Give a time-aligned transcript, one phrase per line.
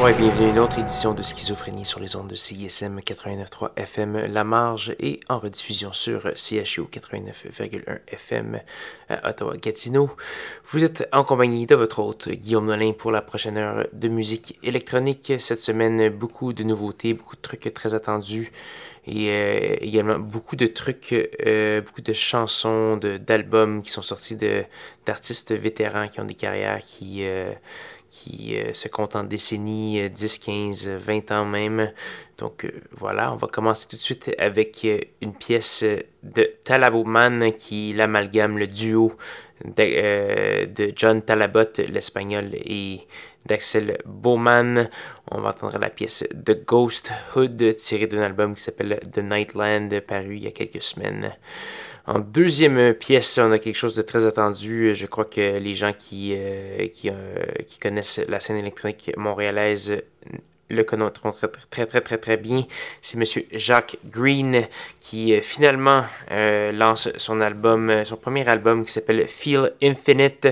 [0.00, 3.72] Bonjour et bienvenue à une autre édition de Schizophrénie sur les ondes de CISM 89.3
[3.76, 8.60] FM La Marge et en rediffusion sur CHU 89.1 FM
[9.10, 10.08] à Ottawa-Gatineau.
[10.68, 14.58] Vous êtes en compagnie de votre hôte Guillaume Nolin pour la prochaine heure de musique
[14.62, 15.34] électronique.
[15.38, 18.52] Cette semaine, beaucoup de nouveautés, beaucoup de trucs très attendus
[19.06, 24.38] et euh, également beaucoup de trucs, euh, beaucoup de chansons, d'albums qui sont sortis
[25.04, 27.18] d'artistes vétérans qui ont des carrières qui...
[27.26, 27.52] Euh,
[28.10, 31.92] qui euh, se compte en décennies, 10, 15, 20 ans même.
[32.36, 35.84] Donc euh, voilà, on va commencer tout de suite avec euh, une pièce
[36.22, 39.12] de Talabot Man qui l'amalgame, le duo
[39.64, 43.06] de, John Talabot, l'espagnol, et
[43.46, 44.88] d'Axel Bowman.
[45.30, 50.00] On va entendre la pièce The Ghost Hood tirée d'un album qui s'appelle The Nightland,
[50.00, 51.32] paru il y a quelques semaines.
[52.06, 54.94] En deuxième pièce, on a quelque chose de très attendu.
[54.94, 60.02] Je crois que les gens qui, euh, euh, qui, connaissent la scène électronique montréalaise
[60.68, 61.32] le connaîtront
[61.70, 62.64] très très très très bien.
[63.02, 64.66] C'est Monsieur Jacques Green
[65.00, 70.48] qui euh, finalement lance son album, son premier album qui s'appelle Feel Infinite.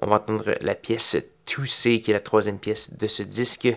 [0.00, 3.68] On va entendre la pièce To Say qui est la troisième pièce de ce disque.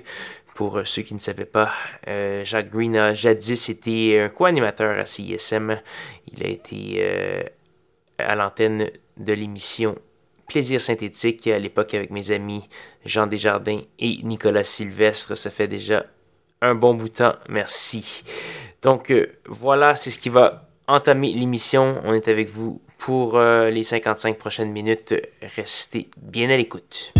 [0.60, 1.72] Pour euh, ceux qui ne savaient pas,
[2.10, 5.80] euh, Jacques Green a jadis été un co-animateur à CISM.
[6.34, 7.44] Il a été euh,
[8.18, 9.96] à l'antenne de l'émission
[10.50, 12.68] Plaisir synthétique à l'époque avec mes amis
[13.06, 15.38] Jean Desjardins et Nicolas Sylvestre.
[15.38, 16.06] Ça fait déjà
[16.62, 17.36] un bon bout de temps.
[17.48, 18.26] Merci.
[18.82, 19.14] Donc
[19.46, 22.02] voilà, c'est ce qui va entamer l'émission.
[22.04, 25.16] On est avec vous pour les 55 prochaines minutes.
[25.56, 27.14] Restez bien à l'écoute.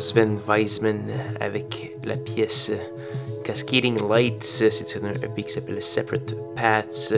[0.00, 1.02] Sven Weisman
[1.40, 2.70] avec la pièce
[3.44, 7.12] Cascading Lights, c'est un EP qui s'appelle Separate Paths.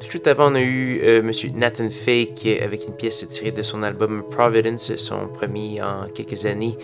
[0.00, 3.62] Tout de avant, on a eu euh, Monsieur Nathan Fake avec une pièce tirée de
[3.62, 6.78] son album Providence, son premier en quelques années.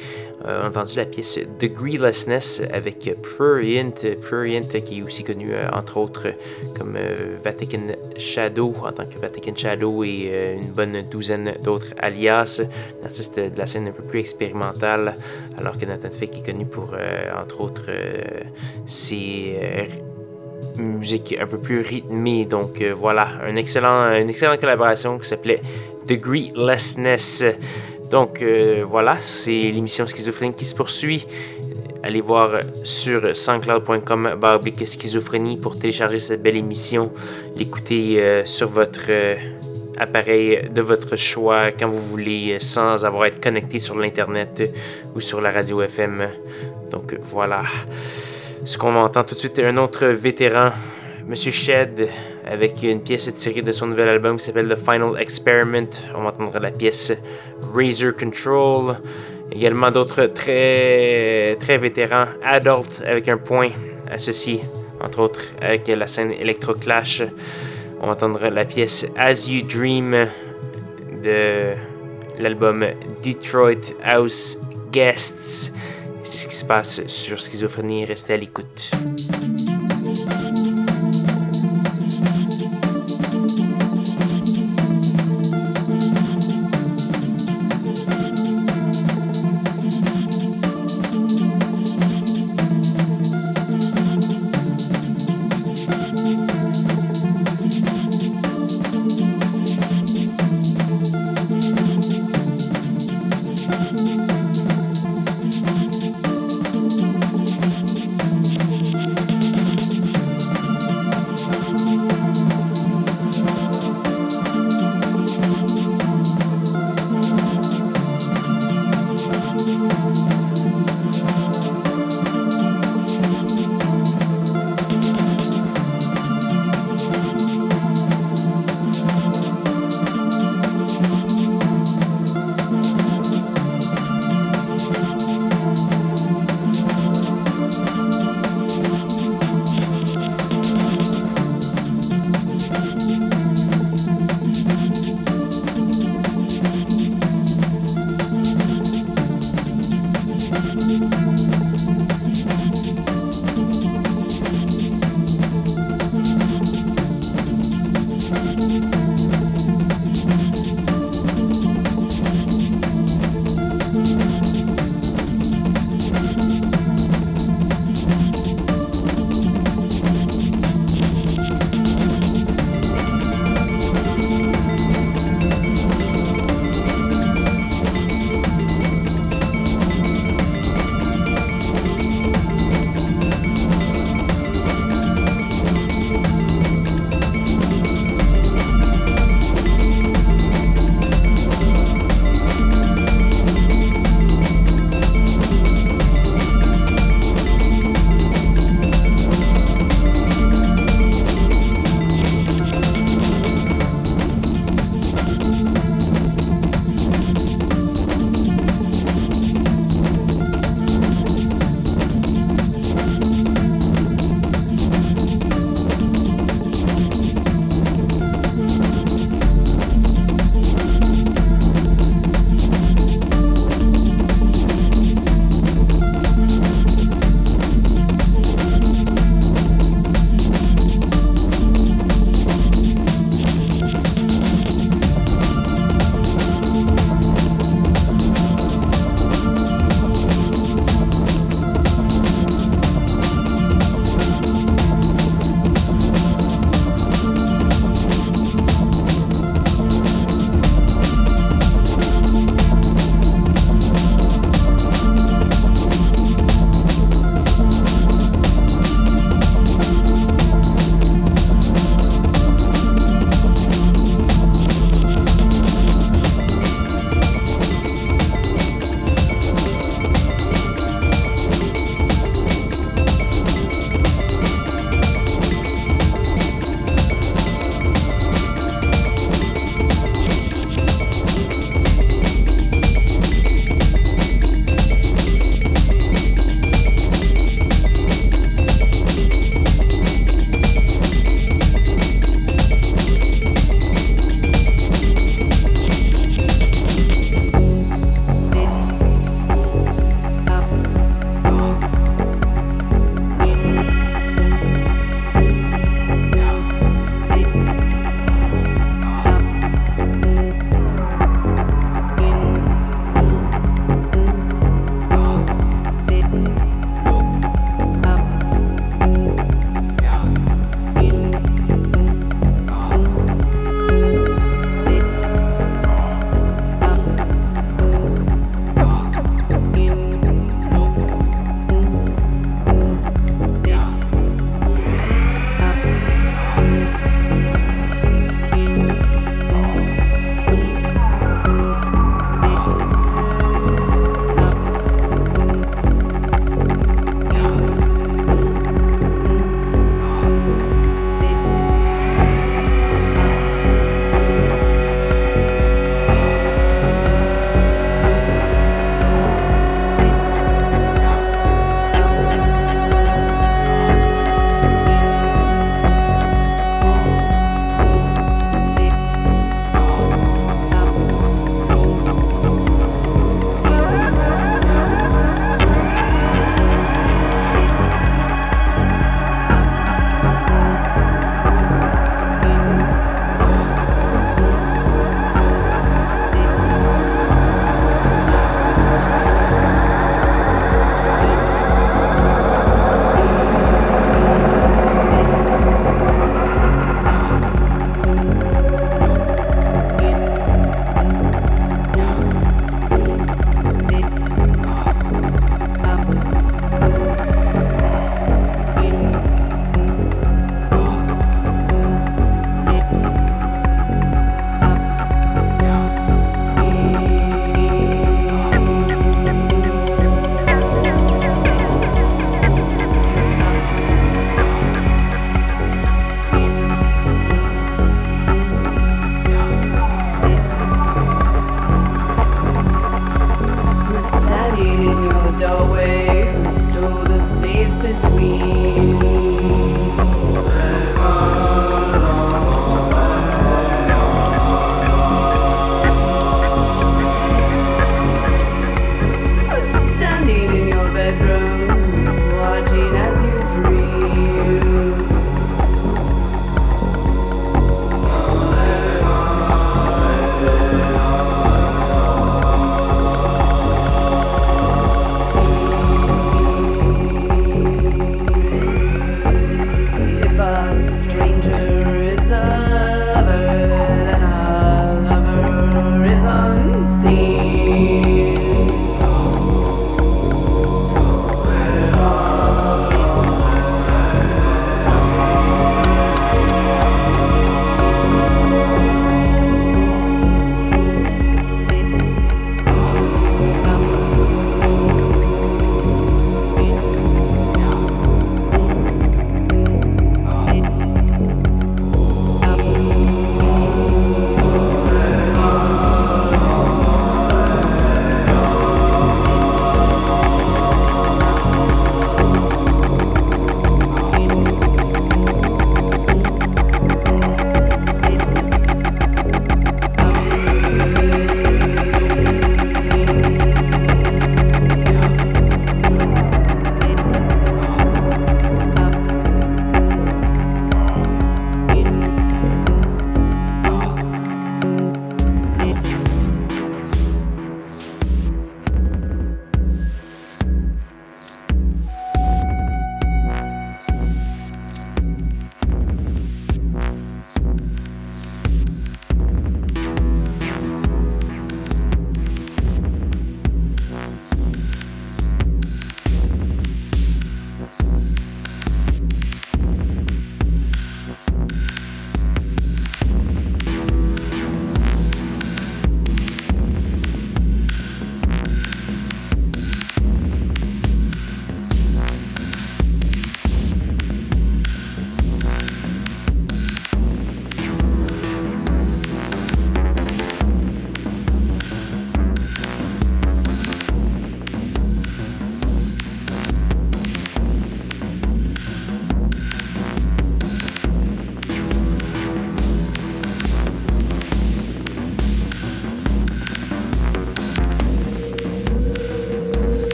[0.44, 6.28] Euh, entendu la pièce Degreelessness avec Prurient, Prurient qui est aussi connu euh, entre autres
[6.76, 6.98] comme
[7.42, 7.80] Vatican
[8.16, 12.60] Shadow en tant que Vatican Shadow et une bonne douzaine d'autres alias,
[13.02, 15.16] un artiste de la scène un peu plus expérimentale,
[15.58, 16.94] alors que Nathan Fake est connu pour
[17.36, 19.86] entre autres euh,
[20.76, 22.44] musique un peu plus rythmée.
[22.44, 25.60] Donc euh, voilà, un excellent, une excellente collaboration qui s'appelait
[26.06, 27.44] Degreelessness.
[28.12, 31.26] Donc euh, voilà, c'est l'émission Schizophrénie qui se poursuit.
[32.02, 37.10] Allez voir sur soundcloud.com baroblique schizophrénie pour télécharger cette belle émission,
[37.56, 39.08] l'écouter sur votre
[39.96, 44.70] appareil de votre choix quand vous voulez sans avoir à être connecté sur l'internet
[45.14, 46.28] ou sur la radio FM.
[46.90, 47.62] Donc voilà.
[48.64, 50.72] Ce qu'on entend tout de suite un autre vétéran,
[51.28, 52.08] Monsieur Shed,
[52.44, 55.88] avec une pièce tirée de son nouvel album qui s'appelle The Final Experiment.
[56.16, 57.12] On entendra la pièce
[57.74, 58.96] Razor Control.
[59.50, 63.70] Également d'autres très, très vétérans, Adult, avec un point
[64.10, 64.60] associé,
[65.00, 67.22] entre autres, avec la scène Electroclash.
[68.00, 70.26] On entendra la pièce As You Dream
[71.22, 71.74] de
[72.38, 72.84] l'album
[73.22, 74.58] Detroit House
[74.90, 75.72] Guests.
[76.24, 78.04] C'est ce qui se passe sur Schizophrénie.
[78.04, 78.90] Restez à l'écoute.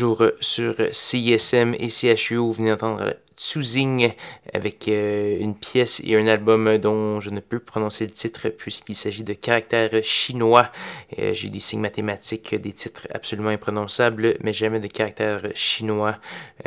[0.00, 0.09] Toujours
[0.40, 2.36] sur CISM et CHU.
[2.36, 4.12] Vous venez d'entendre Tsuzing
[4.52, 8.94] avec euh, une pièce et un album dont je ne peux prononcer le titre puisqu'il
[8.94, 10.70] s'agit de caractères chinois.
[11.18, 16.18] Euh, j'ai des signes mathématiques, des titres absolument imprononçables, mais jamais de caractères chinois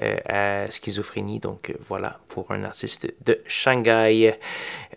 [0.01, 1.39] euh, à schizophrénie.
[1.39, 4.39] Donc voilà pour un artiste de Shanghai.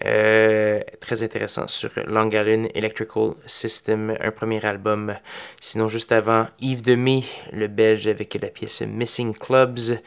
[0.01, 5.15] très intéressant sur Long Island Electrical System, un premier album.
[5.61, 10.01] Sinon, juste avant, Yves Demy, le belge avec la pièce Missing Clubs.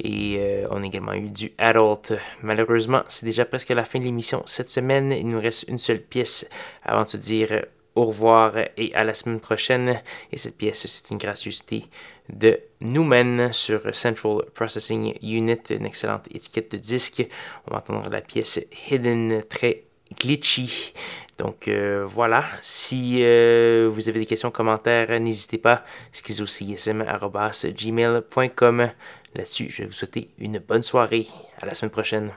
[0.00, 2.14] Et on a également eu du Adult.
[2.42, 5.12] Malheureusement, c'est déjà presque la fin de l'émission cette semaine.
[5.12, 6.48] Il nous reste une seule pièce
[6.82, 7.66] avant de se dire
[7.96, 10.00] au revoir et à la semaine prochaine.
[10.30, 11.86] Et cette pièce, c'est une gracieuseté
[12.28, 17.26] de Newman sur Central Processing Unit, une excellente étiquette de disque.
[17.66, 19.84] On va entendre la pièce Hidden, très
[20.20, 20.92] glitchy.
[21.38, 28.90] Donc euh, voilà, si euh, vous avez des questions, commentaires, n'hésitez pas, schizocism.gmail.com.
[29.34, 31.26] Là-dessus, je vais vous souhaiter une bonne soirée.
[31.60, 32.32] À la semaine prochaine.